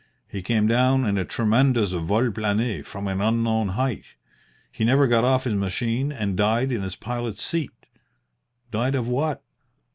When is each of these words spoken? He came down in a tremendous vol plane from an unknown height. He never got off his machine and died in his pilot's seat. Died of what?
He 0.27 0.41
came 0.41 0.65
down 0.65 1.05
in 1.05 1.19
a 1.19 1.23
tremendous 1.25 1.91
vol 1.91 2.31
plane 2.31 2.81
from 2.81 3.07
an 3.07 3.21
unknown 3.21 3.67
height. 3.67 4.03
He 4.71 4.83
never 4.83 5.05
got 5.05 5.23
off 5.23 5.43
his 5.43 5.53
machine 5.53 6.11
and 6.11 6.35
died 6.35 6.71
in 6.71 6.81
his 6.81 6.95
pilot's 6.95 7.43
seat. 7.43 7.69
Died 8.71 8.95
of 8.95 9.07
what? 9.07 9.43